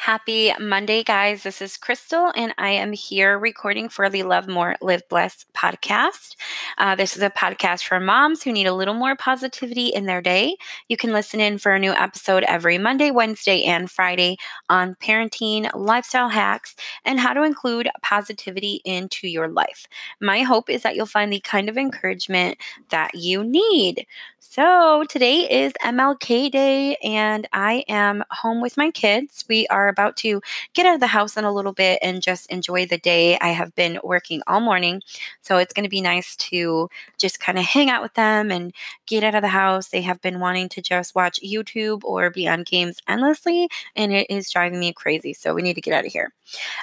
[0.00, 1.42] Happy Monday, guys.
[1.42, 6.36] This is Crystal, and I am here recording for the Love More, Live Blessed podcast.
[6.78, 10.22] Uh, this is a podcast for moms who need a little more positivity in their
[10.22, 10.56] day.
[10.88, 14.38] You can listen in for a new episode every Monday, Wednesday, and Friday
[14.70, 19.86] on parenting, lifestyle hacks, and how to include positivity into your life.
[20.18, 22.56] My hope is that you'll find the kind of encouragement
[22.88, 24.06] that you need.
[24.42, 29.44] So, today is MLK Day, and I am home with my kids.
[29.48, 30.40] We are about to
[30.74, 33.38] get out of the house in a little bit and just enjoy the day.
[33.40, 35.02] I have been working all morning,
[35.42, 38.72] so it's going to be nice to just kind of hang out with them and
[39.06, 39.88] get out of the house.
[39.88, 44.26] They have been wanting to just watch YouTube or be on games endlessly, and it
[44.30, 45.34] is driving me crazy.
[45.34, 46.32] So we need to get out of here.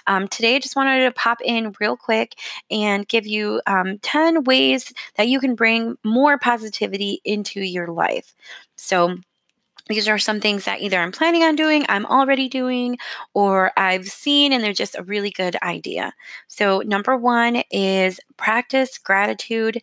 [0.08, 2.36] Um, today, I just wanted to pop in real quick
[2.72, 8.34] and give you um, 10 ways that you can bring more positivity into your life.
[8.78, 9.18] So,
[9.90, 12.98] these are some things that either I'm planning on doing, I'm already doing,
[13.34, 16.14] or I've seen and they're just a really good idea.
[16.48, 19.80] So, number one is practice gratitude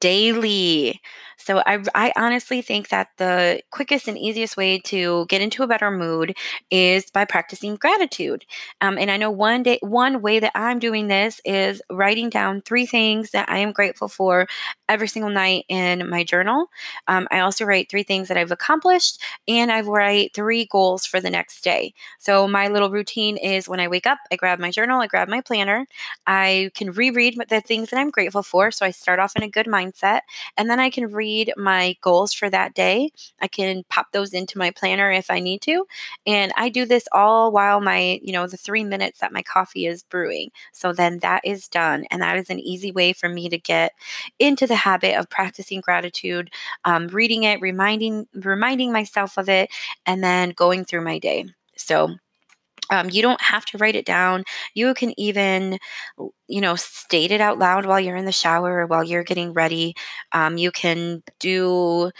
[0.00, 1.00] daily.
[1.44, 5.66] So I, I honestly think that the quickest and easiest way to get into a
[5.66, 6.36] better mood
[6.70, 8.44] is by practicing gratitude.
[8.80, 12.62] Um, and I know one day, one way that I'm doing this is writing down
[12.62, 14.46] three things that I am grateful for
[14.88, 16.66] every single night in my journal.
[17.08, 21.20] Um, I also write three things that I've accomplished, and I write three goals for
[21.20, 21.94] the next day.
[22.18, 25.28] So my little routine is when I wake up, I grab my journal, I grab
[25.28, 25.86] my planner,
[26.26, 28.70] I can reread the things that I'm grateful for.
[28.70, 30.20] So I start off in a good mindset,
[30.56, 33.10] and then I can read read my goals for that day.
[33.40, 35.86] I can pop those into my planner if I need to.
[36.26, 39.86] And I do this all while my, you know, the three minutes that my coffee
[39.86, 40.50] is brewing.
[40.72, 42.04] So then that is done.
[42.10, 43.92] And that is an easy way for me to get
[44.38, 46.50] into the habit of practicing gratitude,
[46.84, 49.70] um, reading it, reminding reminding myself of it,
[50.06, 51.46] and then going through my day.
[51.76, 52.16] So
[52.92, 54.44] um, you don't have to write it down.
[54.74, 55.78] You can even,
[56.48, 59.52] you know, state it out loud while you're in the shower or while you're getting
[59.52, 59.94] ready.
[60.32, 62.10] Um, you can do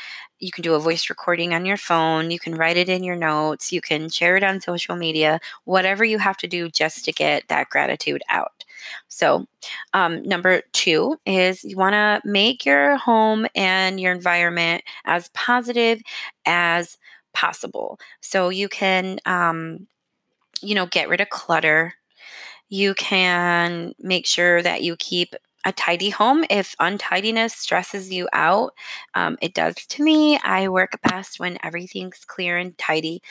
[0.41, 2.31] you can do a voice recording on your phone.
[2.33, 3.73] You can write it in your notes.
[3.73, 5.39] You can share it on social media.
[5.65, 8.65] Whatever you have to do just to get that gratitude out.
[9.09, 9.47] So,
[9.95, 16.03] um, number two is you want to make your home and your environment as positive
[16.47, 16.99] as
[17.35, 17.99] possible.
[18.21, 19.87] So you can um,
[20.61, 21.95] you know, get rid of clutter.
[22.69, 28.73] You can make sure that you keep a tidy home if untidiness stresses you out.
[29.15, 30.39] Um, it does to me.
[30.43, 33.23] I work best when everything's clear and tidy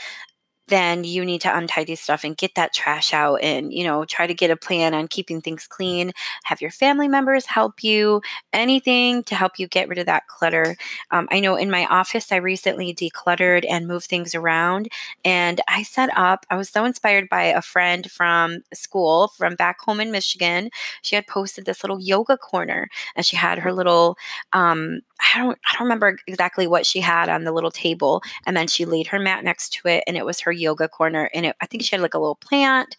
[0.71, 4.25] then you need to untidy stuff and get that trash out and you know try
[4.27, 6.11] to get a plan on keeping things clean.
[6.45, 8.21] Have your family members help you.
[8.53, 10.75] Anything to help you get rid of that clutter.
[11.11, 14.89] Um, i know in my office i recently decluttered and moved things around
[15.25, 19.79] and i set up i was so inspired by a friend from school from back
[19.81, 20.69] home in michigan.
[21.01, 24.17] She had posted this little yoga corner and she had her little
[24.53, 28.57] um, I don't I don't remember exactly what she had on the little table and
[28.57, 31.45] then she laid her mat next to it and it was her yoga corner and
[31.45, 32.97] it, I think she had like a little plant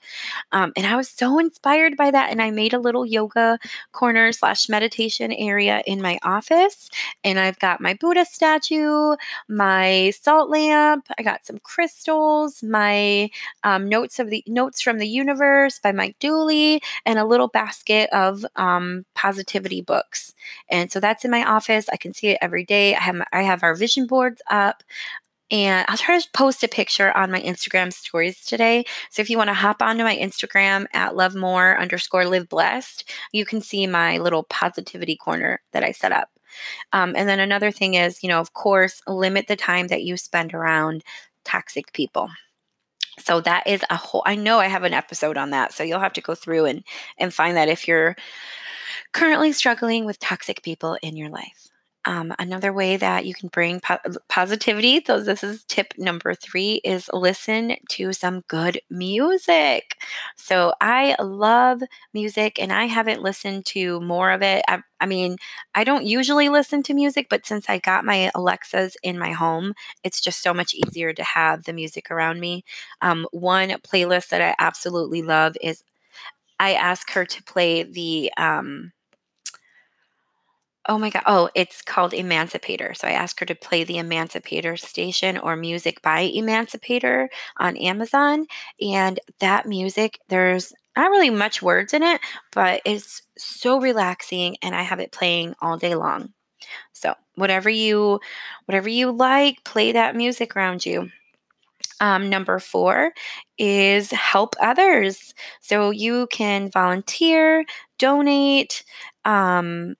[0.53, 3.59] um, and I was so inspired by that and I made a little yoga
[3.93, 6.91] corner slash meditation area in my office
[7.25, 9.17] and I've got my Buddha statue
[9.49, 13.31] my salt lamp I got some crystals my
[13.65, 18.09] um, notes of the notes from the universe by Mike Dooley and a little basket
[18.13, 20.35] of um, positivity books
[20.71, 22.95] and so that's in my office I can can see it every day.
[22.95, 24.83] I have my, I have our vision boards up.
[25.51, 28.87] And I'll try to post a picture on my Instagram stories today.
[29.11, 33.11] So if you want to hop onto my Instagram at love more underscore live blessed,
[33.33, 36.31] you can see my little positivity corner that I set up.
[36.95, 40.17] Um, and then another thing is, you know, of course, limit the time that you
[40.17, 41.05] spend around
[41.45, 42.31] toxic people.
[43.19, 45.75] So that is a whole I know I have an episode on that.
[45.75, 46.83] So you'll have to go through and
[47.19, 48.17] and find that if you're
[49.13, 51.72] currently struggling with toxic people in your life.
[52.05, 53.99] Um, another way that you can bring po-
[54.29, 59.97] positivity, so this is tip number three, is listen to some good music.
[60.37, 61.81] So I love
[62.13, 64.65] music and I haven't listened to more of it.
[64.67, 65.37] I, I mean,
[65.77, 69.73] I don't usually listen to music, but since I got my Alexas in my home,
[70.03, 72.65] it's just so much easier to have the music around me.
[73.01, 75.85] Um, one playlist that I absolutely love is
[76.61, 78.33] I ask her to play the.
[78.37, 78.93] Um,
[80.89, 81.23] Oh my god.
[81.27, 82.95] Oh, it's called Emancipator.
[82.95, 88.47] So I asked her to play the Emancipator station or music by Emancipator on Amazon.
[88.81, 92.21] And that music, there's not really much words in it,
[92.53, 96.33] but it's so relaxing and I have it playing all day long.
[96.93, 98.21] So whatever you
[98.67, 101.11] whatever you like, play that music around you.
[102.01, 103.13] Um, number four
[103.59, 105.35] is help others.
[105.61, 107.65] So you can volunteer,
[107.99, 108.85] donate,
[109.25, 109.95] um,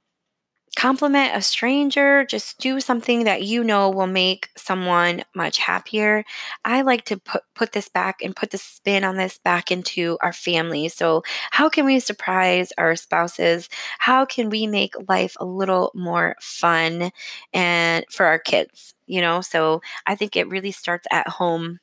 [0.77, 6.25] compliment a stranger, just do something that you know will make someone much happier.
[6.65, 10.19] I like to put put this back and put the spin on this back into
[10.23, 10.89] our family.
[10.89, 13.69] So, how can we surprise our spouses?
[13.99, 17.11] How can we make life a little more fun
[17.53, 19.41] and for our kids, you know?
[19.43, 21.81] So, I think it really starts at home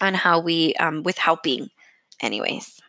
[0.00, 1.70] on how we um, with helping
[2.20, 2.80] anyways.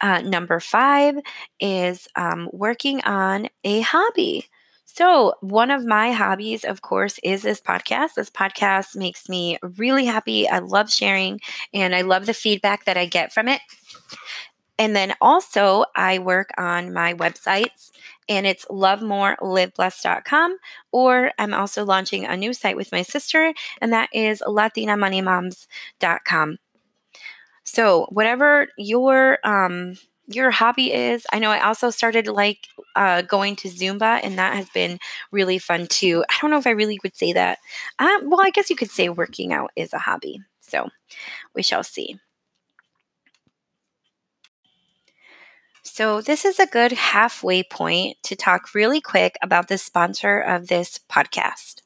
[0.00, 1.16] Uh, number five
[1.60, 4.46] is um, working on a hobby.
[4.84, 8.14] So, one of my hobbies, of course, is this podcast.
[8.16, 10.48] This podcast makes me really happy.
[10.48, 11.40] I love sharing
[11.72, 13.60] and I love the feedback that I get from it.
[14.80, 17.92] And then also, I work on my websites
[18.28, 20.56] and it's lovemoreLiveBlessed.com.
[20.90, 26.58] Or I'm also launching a new site with my sister, and that is LatinaMoneyMoms.com.
[27.72, 29.94] So, whatever your um,
[30.26, 34.54] your hobby is, I know I also started like uh, going to Zumba, and that
[34.56, 34.98] has been
[35.30, 36.24] really fun too.
[36.28, 37.58] I don't know if I really would say that.
[37.98, 40.40] Um, well, I guess you could say working out is a hobby.
[40.60, 40.88] So,
[41.54, 42.18] we shall see.
[45.82, 50.68] So, this is a good halfway point to talk really quick about the sponsor of
[50.68, 51.79] this podcast.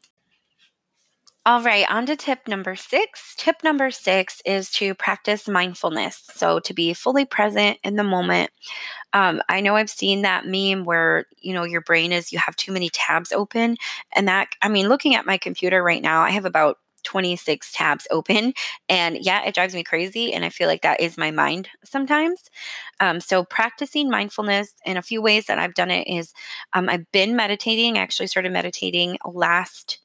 [1.47, 3.35] All right, on to tip number six.
[3.37, 6.23] Tip number six is to practice mindfulness.
[6.35, 8.51] So, to be fully present in the moment.
[9.13, 12.57] Um, I know I've seen that meme where, you know, your brain is, you have
[12.57, 13.77] too many tabs open.
[14.17, 18.07] And that, I mean, looking at my computer right now, I have about 26 tabs
[18.11, 18.55] open.
[18.89, 20.33] And yeah, it drives me crazy.
[20.35, 22.43] And I feel like that is my mind sometimes.
[23.01, 26.33] Um, so, practicing mindfulness in a few ways that I've done it is
[26.75, 27.99] um, I've been meditating.
[27.99, 30.01] I actually started meditating last,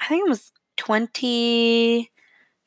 [0.00, 2.10] I think it was 20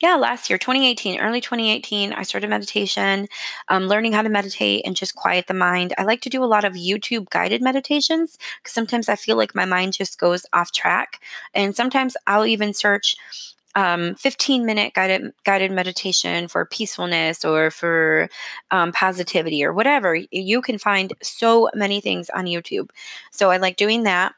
[0.02, 3.28] yeah last year 2018 early 2018 i started meditation
[3.70, 5.94] um, learning how to meditate and just quiet the mind.
[5.98, 9.56] I like to do a lot of youtube guided meditations because sometimes i feel like
[9.56, 11.22] my mind just goes off track.
[11.54, 13.16] And sometimes i'll even search
[13.76, 18.30] um, 15 minute guided guided meditation for peacefulness or for
[18.72, 20.16] um, positivity or whatever.
[20.32, 22.90] You can find so many things on youtube.
[23.32, 24.34] So i like doing that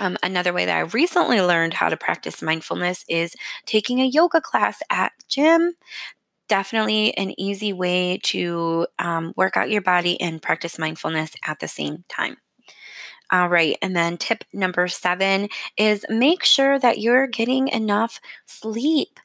[0.00, 3.34] um, another way that I recently learned how to practice mindfulness is
[3.66, 5.74] taking a yoga class at gym.
[6.48, 11.68] Definitely an easy way to um, work out your body and practice mindfulness at the
[11.68, 12.36] same time.
[13.32, 13.78] All right.
[13.80, 15.48] And then tip number seven
[15.78, 19.18] is make sure that you're getting enough sleep.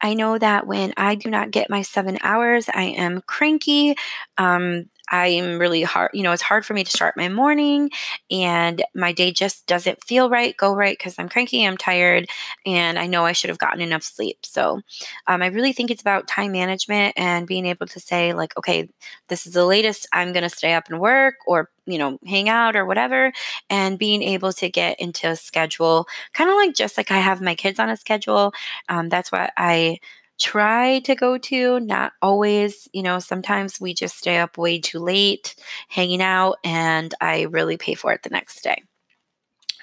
[0.00, 3.96] I know that when I do not get my seven hours, I am cranky.
[4.38, 7.90] Um, I'm really hard, you know, it's hard for me to start my morning
[8.30, 12.26] and my day just doesn't feel right, go right because I'm cranky, I'm tired,
[12.64, 14.38] and I know I should have gotten enough sleep.
[14.44, 14.80] So
[15.26, 18.88] um, I really think it's about time management and being able to say, like, okay,
[19.28, 22.48] this is the latest I'm going to stay up and work or you know, hang
[22.48, 23.32] out or whatever,
[23.68, 27.40] and being able to get into a schedule, kind of like just like I have
[27.40, 28.52] my kids on a schedule.
[28.88, 29.98] Um, that's what I
[30.40, 32.88] try to go to, not always.
[32.92, 35.54] You know, sometimes we just stay up way too late
[35.88, 38.82] hanging out, and I really pay for it the next day.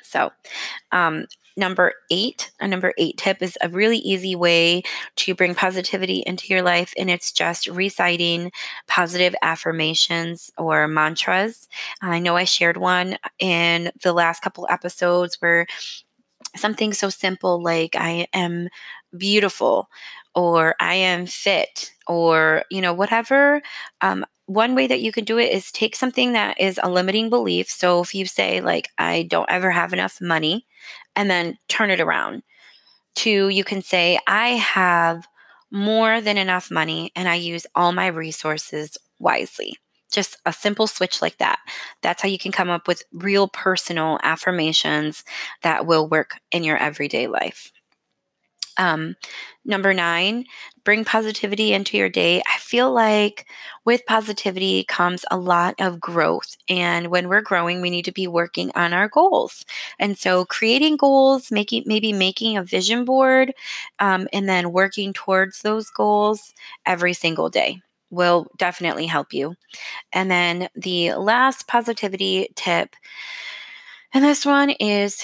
[0.03, 0.31] So,
[0.91, 1.27] um,
[1.57, 4.83] number eight, a number eight tip is a really easy way
[5.17, 8.51] to bring positivity into your life, and it's just reciting
[8.87, 11.67] positive affirmations or mantras.
[12.01, 15.67] I know I shared one in the last couple episodes where
[16.55, 18.69] something so simple like I am
[19.17, 19.89] beautiful
[20.37, 23.63] or I am fit or, you know, whatever.
[24.01, 27.29] Um, one way that you can do it is take something that is a limiting
[27.29, 27.69] belief.
[27.69, 30.67] So if you say, like, I don't ever have enough money,
[31.15, 32.43] and then turn it around
[33.15, 35.27] to you can say, I have
[35.71, 39.77] more than enough money and I use all my resources wisely.
[40.11, 41.59] Just a simple switch like that.
[42.01, 45.23] That's how you can come up with real personal affirmations
[45.63, 47.71] that will work in your everyday life.
[48.77, 49.15] Um,
[49.65, 50.45] number nine,
[50.83, 52.41] bring positivity into your day.
[52.41, 53.47] I feel like
[53.85, 56.55] with positivity comes a lot of growth.
[56.69, 59.65] And when we're growing, we need to be working on our goals.
[59.99, 63.53] And so creating goals, making maybe making a vision board,
[63.99, 66.53] um, and then working towards those goals
[66.85, 69.55] every single day will definitely help you.
[70.13, 72.95] And then the last positivity tip
[74.13, 75.21] and this one is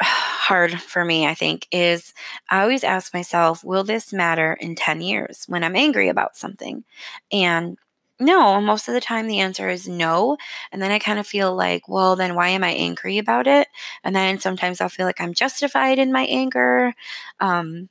[0.00, 2.12] hard for me, I think, is
[2.50, 6.84] I always ask myself, will this matter in 10 years when I'm angry about something?
[7.32, 7.78] And
[8.18, 10.38] no, most of the time the answer is no.
[10.72, 13.68] And then I kind of feel like, well, then why am I angry about it?
[14.04, 16.94] And then sometimes I'll feel like I'm justified in my anger.
[17.40, 17.88] Um,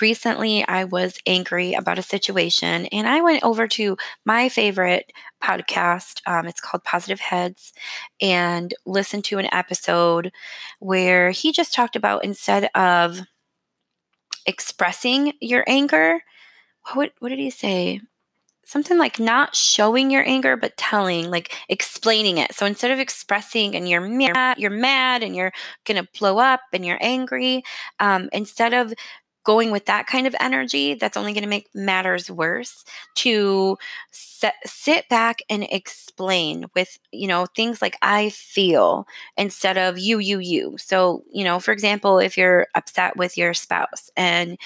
[0.00, 6.20] recently I was angry about a situation and I went over to my favorite podcast.
[6.26, 7.72] Um, it's called Positive Heads
[8.20, 10.32] and listened to an episode
[10.78, 13.20] where he just talked about instead of
[14.46, 16.22] expressing your anger,
[16.94, 18.00] what, what did he say?
[18.70, 23.74] something like not showing your anger but telling like explaining it so instead of expressing
[23.74, 25.50] and you're mad you're mad and you're
[25.84, 27.64] gonna blow up and you're angry
[27.98, 28.94] um, instead of
[29.44, 32.84] going with that kind of energy that's only going to make matters worse
[33.16, 33.76] to
[34.10, 39.06] set, sit back and explain with you know things like i feel
[39.36, 40.76] instead of you you you.
[40.78, 44.58] So you know for example if you're upset with your spouse and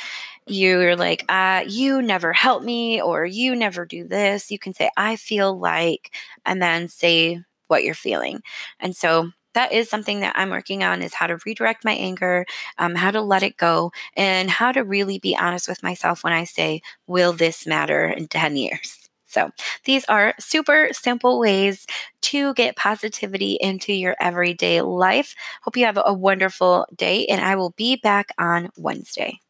[0.46, 4.90] you're like uh, you never help me or you never do this you can say
[4.96, 6.14] i feel like
[6.44, 8.42] and then say what you're feeling.
[8.78, 12.46] And so that is something that I'm working on is how to redirect my anger,
[12.78, 16.32] um, how to let it go, and how to really be honest with myself when
[16.32, 18.98] I say, will this matter in 10 years?
[19.26, 19.50] So,
[19.84, 21.86] these are super simple ways
[22.22, 25.34] to get positivity into your everyday life.
[25.62, 29.40] Hope you have a wonderful day, and I will be back on Wednesday.